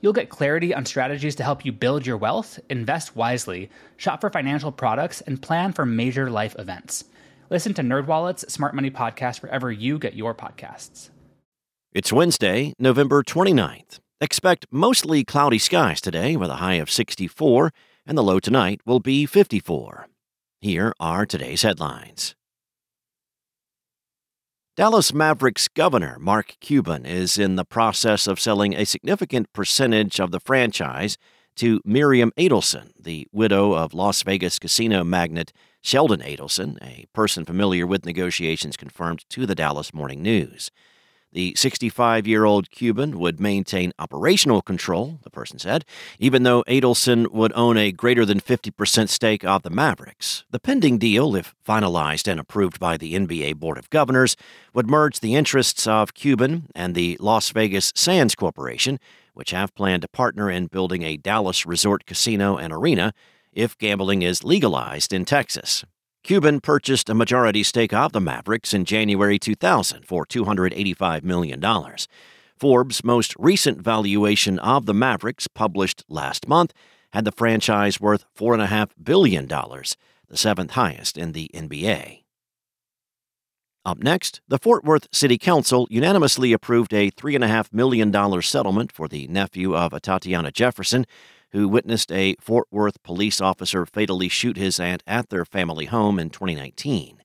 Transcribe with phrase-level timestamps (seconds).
[0.00, 4.30] You'll get clarity on strategies to help you build your wealth, invest wisely, shop for
[4.30, 7.04] financial products, and plan for major life events.
[7.50, 11.10] Listen to NerdWallet's Smart Money Podcast wherever you get your podcasts.
[11.92, 14.00] It's Wednesday, November 29th.
[14.20, 17.70] Expect mostly cloudy skies today with a high of 64,
[18.06, 20.06] and the low tonight will be 54.
[20.60, 22.34] Here are today's headlines.
[24.76, 30.32] Dallas Mavericks governor Mark Cuban is in the process of selling a significant percentage of
[30.32, 31.16] the franchise
[31.54, 37.86] to Miriam Adelson, the widow of Las Vegas casino magnate Sheldon Adelson, a person familiar
[37.86, 40.70] with negotiations confirmed to the Dallas Morning News.
[41.32, 45.84] The 65 year old Cuban would maintain operational control, the person said,
[46.18, 50.44] even though Adelson would own a greater than 50% stake of the Mavericks.
[50.50, 54.36] The pending deal, if finalized and approved by the NBA Board of Governors,
[54.72, 58.98] would merge the interests of Cuban and the Las Vegas Sands Corporation,
[59.34, 63.12] which have planned to partner in building a Dallas resort casino and arena
[63.52, 65.84] if gambling is legalized in Texas.
[66.26, 71.64] Cuban purchased a majority stake of the Mavericks in January 2000 for $285 million.
[72.58, 76.72] Forbes' most recent valuation of the Mavericks, published last month,
[77.12, 82.24] had the franchise worth $4.5 billion, the seventh highest in the NBA.
[83.84, 89.28] Up next, the Fort Worth City Council unanimously approved a $3.5 million settlement for the
[89.28, 91.06] nephew of Atatiana Jefferson,
[91.56, 96.18] who witnessed a Fort Worth police officer fatally shoot his aunt at their family home
[96.18, 97.22] in 2019.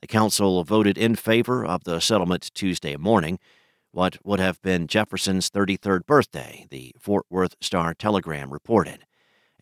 [0.00, 3.38] The council voted in favor of the settlement Tuesday morning,
[3.92, 9.04] what would have been Jefferson's 33rd birthday, the Fort Worth Star Telegram reported.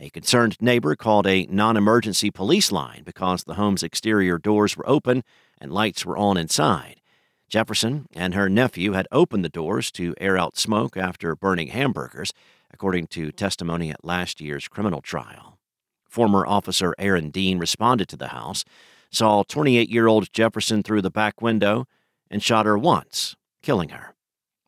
[0.00, 4.88] A concerned neighbor called a non emergency police line because the home's exterior doors were
[4.88, 5.24] open
[5.60, 7.02] and lights were on inside.
[7.50, 12.32] Jefferson and her nephew had opened the doors to air out smoke after burning hamburgers
[12.76, 15.58] according to testimony at last year's criminal trial.
[16.06, 18.66] Former officer Aaron Dean responded to the house,
[19.10, 21.86] saw 28 year old Jefferson through the back window,
[22.30, 24.14] and shot her once, killing her.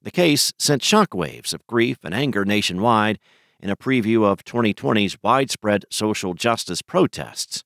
[0.01, 3.19] The case sent shockwaves of grief and anger nationwide
[3.61, 7.63] in a preview of 2020's widespread social justice protests.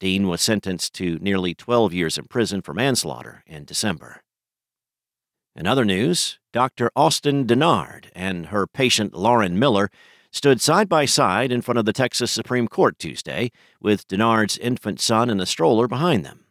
[0.00, 4.22] Dean was sentenced to nearly 12 years in prison for manslaughter in December.
[5.58, 6.90] In other news, Dr.
[6.94, 9.90] Austin Dennard and her patient Lauren Miller
[10.30, 13.50] stood side by side in front of the Texas Supreme Court Tuesday,
[13.80, 16.44] with Dennard's infant son in a stroller behind them.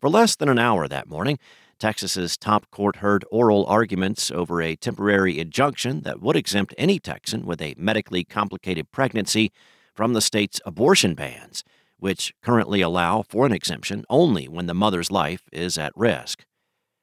[0.00, 1.40] For less than an hour that morning,
[1.80, 7.46] Texas's top court heard oral arguments over a temporary injunction that would exempt any Texan
[7.46, 9.50] with a medically complicated pregnancy
[9.96, 11.64] from the state's abortion bans,
[11.98, 16.44] which currently allow for an exemption only when the mother's life is at risk.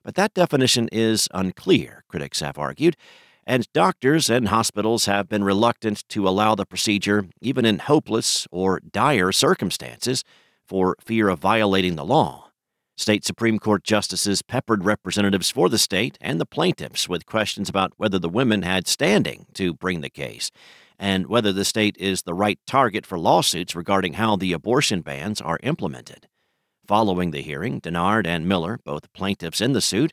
[0.03, 2.97] But that definition is unclear, critics have argued,
[3.45, 8.79] and doctors and hospitals have been reluctant to allow the procedure even in hopeless or
[8.79, 10.23] dire circumstances
[10.65, 12.51] for fear of violating the law.
[12.97, 17.93] State Supreme Court justices peppered representatives for the state and the plaintiffs with questions about
[17.97, 20.51] whether the women had standing to bring the case
[20.99, 25.41] and whether the state is the right target for lawsuits regarding how the abortion bans
[25.41, 26.27] are implemented.
[26.87, 30.11] Following the hearing, Dennard and Miller, both plaintiffs in the suit,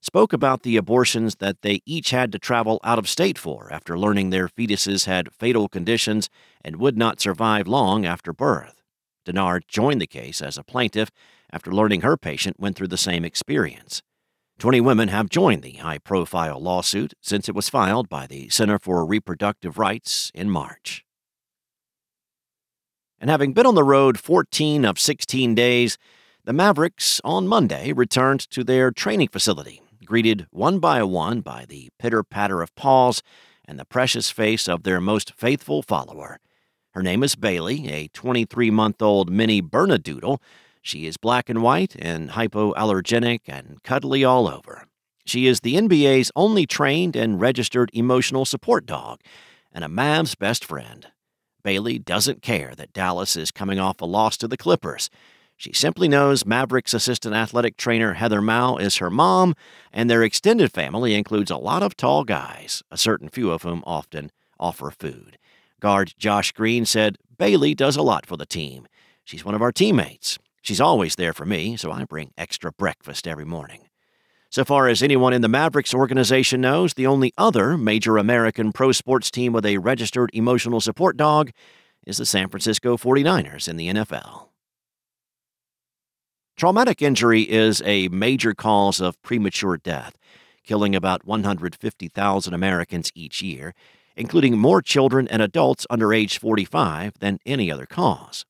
[0.00, 3.98] spoke about the abortions that they each had to travel out of state for after
[3.98, 6.30] learning their fetuses had fatal conditions
[6.64, 8.82] and would not survive long after birth.
[9.24, 11.10] Dennard joined the case as a plaintiff
[11.52, 14.02] after learning her patient went through the same experience.
[14.58, 18.78] Twenty women have joined the high profile lawsuit since it was filed by the Center
[18.78, 21.04] for Reproductive Rights in March.
[23.20, 25.98] And having been on the road 14 of 16 days,
[26.44, 31.90] the Mavericks on Monday returned to their training facility, greeted one by one by the
[31.98, 33.22] pitter patter of paws
[33.68, 36.40] and the precious face of their most faithful follower.
[36.92, 40.38] Her name is Bailey, a 23 month old mini Bernedoodle.
[40.80, 44.86] She is black and white and hypoallergenic and cuddly all over.
[45.26, 49.20] She is the NBA's only trained and registered emotional support dog
[49.70, 51.06] and a Mavs best friend.
[51.62, 55.10] Bailey doesn't care that Dallas is coming off a loss to the Clippers.
[55.56, 59.54] She simply knows Mavericks assistant athletic trainer Heather Mao is her mom,
[59.92, 63.82] and their extended family includes a lot of tall guys, a certain few of whom
[63.86, 65.36] often offer food.
[65.78, 68.88] Guard Josh Green said Bailey does a lot for the team.
[69.24, 70.38] She's one of our teammates.
[70.62, 73.89] She's always there for me, so I bring extra breakfast every morning.
[74.50, 78.90] So far as anyone in the Mavericks organization knows, the only other major American pro
[78.90, 81.52] sports team with a registered emotional support dog
[82.04, 84.48] is the San Francisco 49ers in the NFL.
[86.56, 90.18] Traumatic injury is a major cause of premature death,
[90.64, 93.72] killing about 150,000 Americans each year,
[94.16, 98.44] including more children and adults under age 45 than any other cause.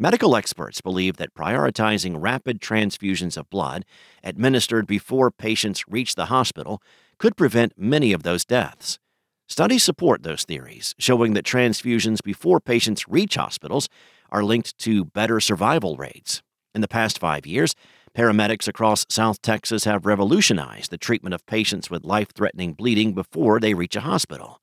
[0.00, 3.84] Medical experts believe that prioritizing rapid transfusions of blood
[4.22, 6.80] administered before patients reach the hospital
[7.18, 9.00] could prevent many of those deaths.
[9.48, 13.88] Studies support those theories, showing that transfusions before patients reach hospitals
[14.30, 16.42] are linked to better survival rates.
[16.76, 17.74] In the past five years,
[18.16, 23.58] paramedics across South Texas have revolutionized the treatment of patients with life threatening bleeding before
[23.58, 24.60] they reach a hospital.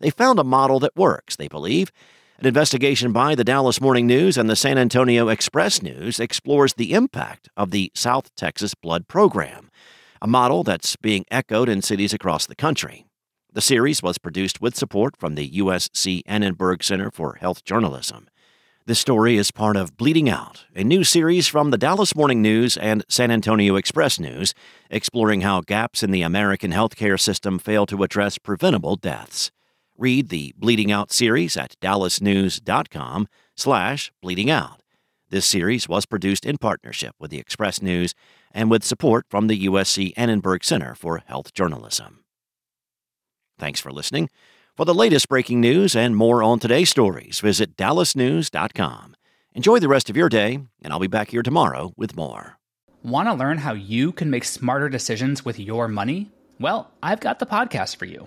[0.00, 1.92] They found a model that works, they believe,
[2.38, 6.92] an investigation by the Dallas Morning News and the San Antonio Express News explores the
[6.92, 9.70] impact of the South Texas Blood Program,
[10.20, 13.06] a model that's being echoed in cities across the country.
[13.52, 18.28] The series was produced with support from the USC Annenberg Center for Health Journalism.
[18.86, 22.76] This story is part of Bleeding Out, a new series from the Dallas Morning News
[22.76, 24.54] and San Antonio Express News,
[24.90, 29.52] exploring how gaps in the American healthcare system fail to address preventable deaths.
[30.02, 34.82] Read the Bleeding Out series at dallasnews.com slash bleeding out.
[35.30, 38.12] This series was produced in partnership with the Express News
[38.50, 42.24] and with support from the USC Annenberg Center for Health Journalism.
[43.60, 44.28] Thanks for listening.
[44.76, 49.14] For the latest breaking news and more on today's stories, visit dallasnews.com.
[49.54, 52.58] Enjoy the rest of your day, and I'll be back here tomorrow with more.
[53.04, 56.32] Want to learn how you can make smarter decisions with your money?
[56.58, 58.26] Well, I've got the podcast for you.